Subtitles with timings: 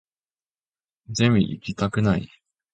[1.11, 2.27] ゼミ行きたくない